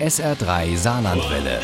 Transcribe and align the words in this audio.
SR3 0.00 0.76
Saarlandwelle. 0.76 1.58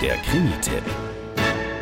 Der 0.00 0.16
Krimi-Tipp. 0.16 0.82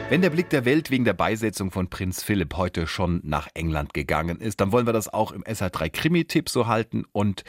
Wenn 0.09 0.22
der 0.22 0.30
Blick 0.30 0.51
der 0.51 0.64
Welt 0.64 0.90
wegen 0.90 1.04
der 1.04 1.12
Beisetzung 1.12 1.71
von 1.71 1.88
Prinz 1.88 2.24
Philipp 2.24 2.56
heute 2.56 2.88
schon 2.88 3.21
nach 3.22 3.46
England 3.54 3.95
gegangen 3.95 4.41
ist, 4.41 4.61
dann 4.61 4.73
wollen 4.73 4.87
wir 4.87 4.93
das 4.93 5.07
auch 5.14 5.30
im 5.30 5.45
SR3 5.45 5.91
Krimi-Tipp 5.91 6.49
so 6.49 6.67
halten 6.67 7.05
und 7.13 7.45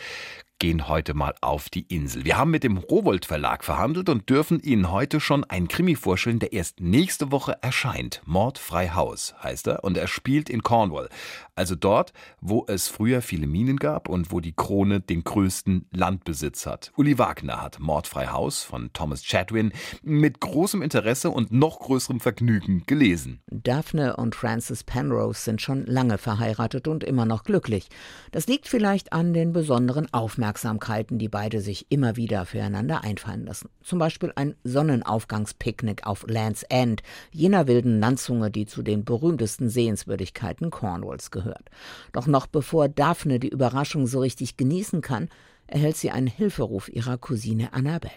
gehen 0.59 0.87
heute 0.87 1.13
mal 1.13 1.35
auf 1.41 1.69
die 1.69 1.81
Insel. 1.81 2.25
Wir 2.25 2.37
haben 2.37 2.51
mit 2.51 2.63
dem 2.63 2.77
Rowold 2.77 3.25
Verlag 3.25 3.63
verhandelt 3.63 4.09
und 4.09 4.29
dürfen 4.29 4.59
Ihnen 4.59 4.91
heute 4.91 5.19
schon 5.19 5.43
einen 5.43 5.67
Krimi 5.67 5.95
vorstellen, 5.95 6.39
der 6.39 6.53
erst 6.53 6.79
nächste 6.79 7.31
Woche 7.31 7.57
erscheint. 7.61 8.21
Mordfrei 8.25 8.89
Haus 8.89 9.35
heißt 9.41 9.67
er 9.67 9.83
und 9.83 9.97
er 9.97 10.07
spielt 10.07 10.49
in 10.49 10.63
Cornwall. 10.63 11.09
Also 11.55 11.75
dort, 11.75 12.13
wo 12.41 12.65
es 12.67 12.87
früher 12.87 13.21
viele 13.21 13.47
Minen 13.47 13.77
gab 13.77 14.09
und 14.09 14.31
wo 14.31 14.39
die 14.39 14.53
Krone 14.53 14.99
den 14.99 15.23
größten 15.23 15.87
Landbesitz 15.91 16.65
hat. 16.65 16.91
Uli 16.95 17.17
Wagner 17.19 17.61
hat 17.61 17.79
Mordfrei 17.79 18.27
Haus 18.27 18.63
von 18.63 18.91
Thomas 18.93 19.23
Chadwin 19.23 19.71
mit 20.01 20.39
großem 20.39 20.81
Interesse 20.81 21.29
und 21.29 21.51
noch 21.51 21.79
größerem 21.79 22.19
Vergnügen 22.19 22.83
gelesen. 22.85 23.41
Daphne 23.47 24.15
und 24.15 24.35
Francis 24.35 24.83
Penrose 24.83 25.39
sind 25.39 25.61
schon 25.61 25.85
lange 25.85 26.17
verheiratet 26.17 26.87
und 26.87 27.03
immer 27.03 27.25
noch 27.25 27.43
glücklich. 27.43 27.89
Das 28.31 28.47
liegt 28.47 28.67
vielleicht 28.67 29.13
an 29.13 29.33
den 29.33 29.53
besonderen 29.53 30.11
Aufmerksamkeiten 30.13 30.46
Aufmerksamkeiten, 30.47 31.19
die 31.19 31.27
beide 31.27 31.59
sich 31.59 31.87
immer 31.89 32.15
wieder 32.15 32.45
füreinander 32.45 33.03
einfallen 33.03 33.45
lassen. 33.45 33.69
Zum 33.83 33.99
Beispiel 33.99 34.31
ein 34.35 34.55
Sonnenaufgangspicknick 34.63 36.07
auf 36.07 36.25
Land's 36.25 36.63
End, 36.63 37.03
jener 37.31 37.67
wilden 37.67 37.99
Landzunge, 37.99 38.49
die 38.49 38.65
zu 38.65 38.81
den 38.81 39.03
berühmtesten 39.03 39.69
Sehenswürdigkeiten 39.69 40.71
Cornwalls 40.71 41.31
gehört. 41.31 41.69
Doch 42.13 42.27
noch 42.27 42.47
bevor 42.47 42.87
Daphne 42.87 43.39
die 43.39 43.49
Überraschung 43.49 44.07
so 44.07 44.21
richtig 44.21 44.55
genießen 44.55 45.01
kann, 45.01 45.27
erhält 45.67 45.97
sie 45.97 46.11
einen 46.11 46.27
Hilferuf 46.27 46.87
ihrer 46.87 47.17
Cousine 47.17 47.73
Annabelle. 47.73 48.13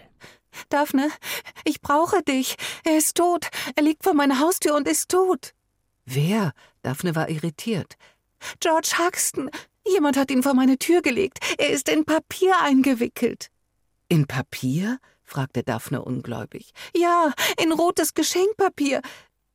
Daphne, 0.69 1.09
ich 1.65 1.81
brauche 1.81 2.23
dich. 2.23 2.55
Er 2.85 2.97
ist 2.97 3.17
tot. 3.17 3.47
Er 3.75 3.83
liegt 3.83 4.03
vor 4.03 4.13
meiner 4.13 4.39
Haustür 4.39 4.75
und 4.75 4.87
ist 4.87 5.09
tot. 5.09 5.53
Wer? 6.05 6.53
Daphne 6.81 7.13
war 7.13 7.29
irritiert. 7.29 7.97
George 8.61 8.93
Huxton. 8.97 9.49
Jemand 9.85 10.17
hat 10.17 10.31
ihn 10.31 10.43
vor 10.43 10.53
meine 10.53 10.77
Tür 10.77 11.01
gelegt. 11.01 11.39
Er 11.57 11.69
ist 11.69 11.89
in 11.89 12.05
Papier 12.05 12.53
eingewickelt. 12.61 13.49
In 14.07 14.27
Papier? 14.27 14.99
fragte 15.23 15.63
Daphne 15.63 16.01
ungläubig. 16.03 16.71
Ja, 16.95 17.31
in 17.61 17.71
rotes 17.71 18.13
Geschenkpapier. 18.13 19.01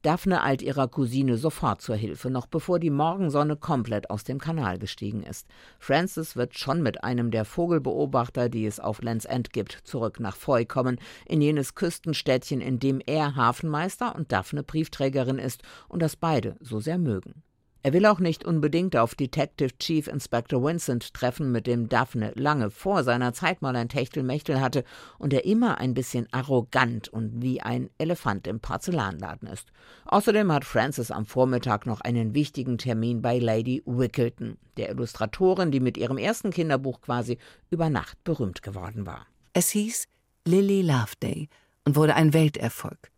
Daphne 0.06 0.44
eilt 0.44 0.62
ihrer 0.62 0.86
Cousine 0.86 1.36
sofort 1.36 1.82
zur 1.82 1.96
Hilfe, 1.96 2.30
noch 2.30 2.46
bevor 2.46 2.78
die 2.78 2.90
Morgensonne 2.90 3.56
komplett 3.56 4.08
aus 4.08 4.22
dem 4.22 4.38
Kanal 4.38 4.78
gestiegen 4.78 5.24
ist. 5.24 5.48
Francis 5.80 6.36
wird 6.36 6.56
schon 6.56 6.80
mit 6.80 7.02
einem 7.02 7.32
der 7.32 7.44
Vogelbeobachter, 7.44 8.48
die 8.48 8.66
es 8.66 8.78
auf 8.78 9.02
Lands 9.02 9.24
End 9.24 9.52
gibt, 9.52 9.80
zurück 9.82 10.20
nach 10.20 10.36
Foy 10.36 10.64
kommen, 10.64 11.00
in 11.26 11.40
jenes 11.40 11.74
Küstenstädtchen, 11.74 12.60
in 12.60 12.78
dem 12.78 13.00
er 13.04 13.34
Hafenmeister 13.34 14.14
und 14.14 14.30
Daphne 14.30 14.62
Briefträgerin 14.62 15.38
ist 15.38 15.62
und 15.88 16.00
das 16.00 16.14
beide 16.14 16.54
so 16.60 16.78
sehr 16.78 16.98
mögen. 16.98 17.42
Er 17.86 17.92
will 17.92 18.06
auch 18.06 18.18
nicht 18.18 18.44
unbedingt 18.44 18.96
auf 18.96 19.14
Detective 19.14 19.78
Chief 19.78 20.08
Inspector 20.08 20.60
Vincent 20.60 21.14
treffen, 21.14 21.52
mit 21.52 21.68
dem 21.68 21.88
Daphne 21.88 22.32
lange 22.34 22.72
vor 22.72 23.04
seiner 23.04 23.32
Zeit 23.32 23.62
mal 23.62 23.76
ein 23.76 23.88
Techtelmechtel 23.88 24.60
hatte 24.60 24.82
und 25.20 25.32
der 25.32 25.44
immer 25.44 25.78
ein 25.78 25.94
bisschen 25.94 26.26
arrogant 26.32 27.06
und 27.06 27.42
wie 27.42 27.60
ein 27.60 27.88
Elefant 27.98 28.48
im 28.48 28.58
Porzellanladen 28.58 29.46
ist. 29.46 29.68
Außerdem 30.04 30.50
hat 30.50 30.64
Francis 30.64 31.12
am 31.12 31.26
Vormittag 31.26 31.86
noch 31.86 32.00
einen 32.00 32.34
wichtigen 32.34 32.76
Termin 32.76 33.22
bei 33.22 33.38
Lady 33.38 33.84
Wickleton, 33.86 34.58
der 34.78 34.90
Illustratorin, 34.90 35.70
die 35.70 35.78
mit 35.78 35.96
ihrem 35.96 36.18
ersten 36.18 36.50
Kinderbuch 36.50 37.02
quasi 37.02 37.38
über 37.70 37.88
Nacht 37.88 38.18
berühmt 38.24 38.62
geworden 38.62 39.06
war. 39.06 39.28
Es 39.52 39.68
hieß 39.68 40.08
Lily 40.44 40.82
Loveday 40.82 41.48
und 41.84 41.94
wurde 41.94 42.16
ein 42.16 42.32
Welterfolg. 42.32 43.12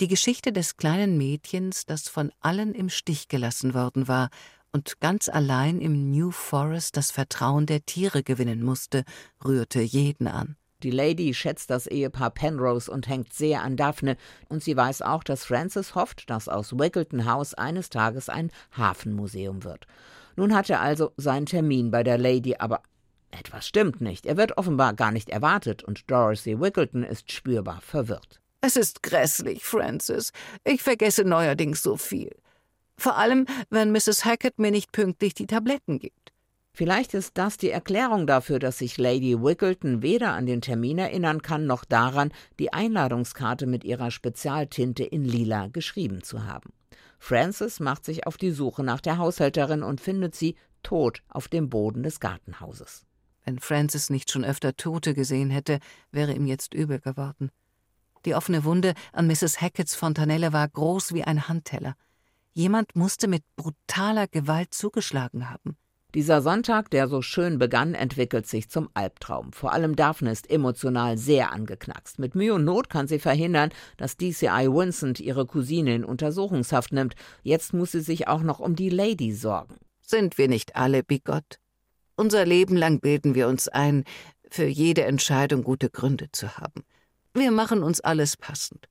Die 0.00 0.08
Geschichte 0.08 0.52
des 0.52 0.76
kleinen 0.76 1.16
Mädchens, 1.18 1.86
das 1.86 2.08
von 2.08 2.32
allen 2.40 2.74
im 2.74 2.88
Stich 2.88 3.28
gelassen 3.28 3.74
worden 3.74 4.08
war 4.08 4.30
und 4.72 5.00
ganz 5.00 5.28
allein 5.28 5.80
im 5.80 6.10
New 6.10 6.30
Forest 6.30 6.96
das 6.96 7.10
Vertrauen 7.10 7.66
der 7.66 7.84
Tiere 7.84 8.22
gewinnen 8.22 8.62
musste, 8.62 9.04
rührte 9.44 9.80
jeden 9.80 10.26
an. 10.26 10.56
Die 10.82 10.90
Lady 10.90 11.32
schätzt 11.32 11.70
das 11.70 11.86
Ehepaar 11.86 12.30
Penrose 12.30 12.90
und 12.90 13.08
hängt 13.08 13.32
sehr 13.32 13.62
an 13.62 13.76
Daphne, 13.76 14.16
und 14.48 14.64
sie 14.64 14.76
weiß 14.76 15.02
auch, 15.02 15.22
dass 15.22 15.44
Francis 15.44 15.94
hofft, 15.94 16.28
dass 16.28 16.48
aus 16.48 16.72
Wickleton 16.72 17.24
House 17.26 17.54
eines 17.54 17.88
Tages 17.88 18.28
ein 18.28 18.50
Hafenmuseum 18.76 19.62
wird. 19.62 19.86
Nun 20.34 20.54
hat 20.54 20.70
er 20.70 20.80
also 20.80 21.12
seinen 21.16 21.46
Termin 21.46 21.90
bei 21.90 22.02
der 22.02 22.18
Lady, 22.18 22.56
aber 22.56 22.82
etwas 23.30 23.66
stimmt 23.66 24.00
nicht. 24.00 24.26
Er 24.26 24.36
wird 24.36 24.58
offenbar 24.58 24.94
gar 24.94 25.12
nicht 25.12 25.28
erwartet, 25.28 25.84
und 25.84 26.10
Dorothy 26.10 26.58
Wickleton 26.58 27.04
ist 27.04 27.30
spürbar 27.30 27.80
verwirrt. 27.80 28.41
Es 28.64 28.76
ist 28.76 29.02
grässlich, 29.02 29.64
Francis. 29.64 30.30
Ich 30.62 30.82
vergesse 30.82 31.24
neuerdings 31.24 31.82
so 31.82 31.96
viel. 31.96 32.30
Vor 32.96 33.16
allem, 33.16 33.46
wenn 33.70 33.90
Mrs. 33.90 34.24
Hackett 34.24 34.60
mir 34.60 34.70
nicht 34.70 34.92
pünktlich 34.92 35.34
die 35.34 35.48
Tabletten 35.48 35.98
gibt. 35.98 36.32
Vielleicht 36.72 37.12
ist 37.12 37.36
das 37.36 37.56
die 37.56 37.70
Erklärung 37.70 38.28
dafür, 38.28 38.60
dass 38.60 38.78
sich 38.78 38.98
Lady 38.98 39.42
Wickleton 39.42 40.00
weder 40.00 40.32
an 40.32 40.46
den 40.46 40.60
Termin 40.60 40.98
erinnern 40.98 41.42
kann, 41.42 41.66
noch 41.66 41.84
daran, 41.84 42.32
die 42.60 42.72
Einladungskarte 42.72 43.66
mit 43.66 43.82
ihrer 43.82 44.12
Spezialtinte 44.12 45.02
in 45.02 45.24
lila 45.24 45.66
geschrieben 45.66 46.22
zu 46.22 46.46
haben. 46.46 46.72
Francis 47.18 47.80
macht 47.80 48.04
sich 48.04 48.28
auf 48.28 48.36
die 48.36 48.52
Suche 48.52 48.84
nach 48.84 49.00
der 49.00 49.18
Haushälterin 49.18 49.82
und 49.82 50.00
findet 50.00 50.36
sie 50.36 50.54
tot 50.84 51.24
auf 51.28 51.48
dem 51.48 51.68
Boden 51.68 52.04
des 52.04 52.20
Gartenhauses. 52.20 53.06
Wenn 53.44 53.58
Francis 53.58 54.08
nicht 54.08 54.30
schon 54.30 54.44
öfter 54.44 54.76
Tote 54.76 55.14
gesehen 55.14 55.50
hätte, 55.50 55.80
wäre 56.12 56.32
ihm 56.32 56.46
jetzt 56.46 56.74
übel 56.74 57.00
geworden. 57.00 57.50
Die 58.24 58.34
offene 58.34 58.64
Wunde 58.64 58.94
an 59.12 59.26
Mrs. 59.26 59.60
Hacketts 59.60 59.94
Fontanelle 59.94 60.52
war 60.52 60.68
groß 60.68 61.14
wie 61.14 61.24
ein 61.24 61.48
Handteller. 61.48 61.94
Jemand 62.52 62.94
musste 62.94 63.28
mit 63.28 63.42
brutaler 63.56 64.28
Gewalt 64.28 64.74
zugeschlagen 64.74 65.50
haben. 65.50 65.76
Dieser 66.14 66.42
Sonntag, 66.42 66.90
der 66.90 67.08
so 67.08 67.22
schön 67.22 67.58
begann, 67.58 67.94
entwickelt 67.94 68.46
sich 68.46 68.68
zum 68.68 68.90
Albtraum. 68.92 69.54
Vor 69.54 69.72
allem 69.72 69.96
Daphne 69.96 70.30
ist 70.30 70.50
emotional 70.50 71.16
sehr 71.16 71.52
angeknackst. 71.52 72.18
Mit 72.18 72.34
Mühe 72.34 72.52
und 72.52 72.64
Not 72.64 72.90
kann 72.90 73.08
sie 73.08 73.18
verhindern, 73.18 73.70
dass 73.96 74.18
DCI 74.18 74.68
Vincent 74.68 75.20
ihre 75.20 75.46
Cousine 75.46 75.94
in 75.94 76.04
Untersuchungshaft 76.04 76.92
nimmt. 76.92 77.14
Jetzt 77.42 77.72
muss 77.72 77.92
sie 77.92 78.02
sich 78.02 78.28
auch 78.28 78.42
noch 78.42 78.60
um 78.60 78.76
die 78.76 78.90
Lady 78.90 79.32
sorgen. 79.32 79.76
Sind 80.02 80.36
wir 80.36 80.48
nicht 80.48 80.76
alle 80.76 81.02
bigott? 81.02 81.58
Unser 82.14 82.44
Leben 82.44 82.76
lang 82.76 83.00
bilden 83.00 83.34
wir 83.34 83.48
uns 83.48 83.68
ein, 83.68 84.04
für 84.50 84.66
jede 84.66 85.04
Entscheidung 85.04 85.64
gute 85.64 85.88
Gründe 85.88 86.30
zu 86.30 86.58
haben. 86.58 86.84
Wir 87.34 87.50
machen 87.50 87.82
uns 87.82 88.00
alles 88.00 88.36
passend. 88.36 88.88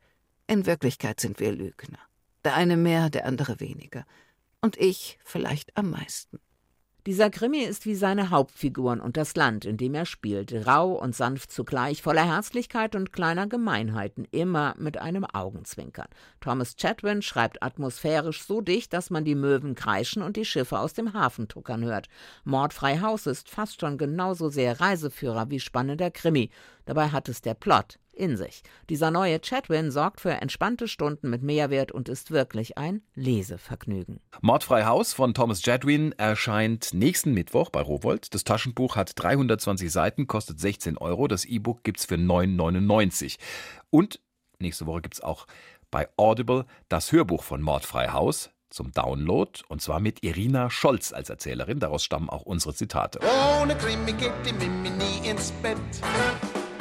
In 0.47 0.65
Wirklichkeit 0.65 1.19
sind 1.19 1.39
wir 1.39 1.51
Lügner. 1.51 1.99
Der 2.43 2.55
eine 2.55 2.75
mehr, 2.75 3.11
der 3.11 3.25
andere 3.25 3.59
weniger. 3.59 4.03
Und 4.61 4.77
ich 4.77 5.19
vielleicht 5.23 5.77
am 5.77 5.91
meisten. 5.91 6.39
Dieser 7.07 7.31
Krimi 7.31 7.59
ist 7.59 7.87
wie 7.87 7.95
seine 7.95 8.29
Hauptfiguren 8.29 8.99
und 9.01 9.17
das 9.17 9.35
Land, 9.35 9.65
in 9.65 9.77
dem 9.77 9.95
er 9.95 10.05
spielt, 10.05 10.53
rau 10.67 10.91
und 10.91 11.15
sanft 11.15 11.51
zugleich, 11.51 12.03
voller 12.03 12.25
Herzlichkeit 12.25 12.95
und 12.95 13.11
kleiner 13.11 13.47
Gemeinheiten, 13.47 14.27
immer 14.29 14.75
mit 14.77 14.97
einem 14.97 15.25
Augenzwinkern. 15.25 16.07
Thomas 16.41 16.75
Chatwin 16.75 17.23
schreibt 17.23 17.63
atmosphärisch 17.63 18.43
so 18.43 18.61
dicht, 18.61 18.93
dass 18.93 19.09
man 19.09 19.25
die 19.25 19.33
Möwen 19.33 19.73
kreischen 19.73 20.21
und 20.21 20.35
die 20.35 20.45
Schiffe 20.45 20.77
aus 20.77 20.93
dem 20.93 21.13
Hafen 21.13 21.47
tuckern 21.47 21.83
hört. 21.83 22.07
Mordfrei 22.43 22.99
Haus 22.99 23.25
ist 23.25 23.49
fast 23.49 23.81
schon 23.81 23.97
genauso 23.97 24.49
sehr 24.49 24.79
Reiseführer 24.79 25.49
wie 25.49 25.59
spannender 25.59 26.11
Krimi. 26.11 26.51
Dabei 26.85 27.09
hat 27.09 27.29
es 27.29 27.41
der 27.41 27.55
Plot, 27.55 27.97
in 28.13 28.37
sich. 28.37 28.63
Dieser 28.89 29.11
neue 29.11 29.39
Chatwin 29.39 29.91
sorgt 29.91 30.21
für 30.21 30.31
entspannte 30.31 30.87
Stunden 30.87 31.29
mit 31.29 31.41
Mehrwert 31.41 31.91
und 31.91 32.09
ist 32.09 32.31
wirklich 32.31 32.77
ein 32.77 33.01
Lesevergnügen. 33.15 34.19
Mordfrei 34.41 34.85
Haus 34.85 35.13
von 35.13 35.33
Thomas 35.33 35.65
Jadwin 35.65 36.13
erscheint 36.13 36.93
nächsten 36.93 37.33
Mittwoch 37.33 37.69
bei 37.69 37.81
Rowold. 37.81 38.33
Das 38.33 38.43
Taschenbuch 38.43 38.95
hat 38.95 39.11
320 39.15 39.91
Seiten, 39.91 40.27
kostet 40.27 40.59
16 40.59 40.97
Euro. 40.97 41.27
Das 41.27 41.45
E-Book 41.45 41.83
gibt's 41.83 42.05
für 42.05 42.15
9,99. 42.15 43.37
Und 43.89 44.19
nächste 44.59 44.85
Woche 44.85 45.01
gibt's 45.01 45.21
auch 45.21 45.47
bei 45.89 46.07
Audible 46.17 46.65
das 46.89 47.11
Hörbuch 47.11 47.43
von 47.43 47.61
Mordfrei 47.61 48.09
Haus 48.09 48.49
zum 48.69 48.91
Download 48.91 49.51
und 49.67 49.81
zwar 49.81 49.99
mit 49.99 50.23
Irina 50.23 50.69
Scholz 50.69 51.11
als 51.13 51.29
Erzählerin. 51.29 51.79
Daraus 51.79 52.03
stammen 52.03 52.29
auch 52.29 52.43
unsere 52.43 52.73
Zitate. 52.73 53.19
Ohne 53.61 53.75
Krimi 53.75 54.13
geht 54.13 54.31
die 54.45 54.53
Mimi 54.53 54.89
nie 54.89 55.29
ins 55.29 55.51
Bett. 55.51 55.77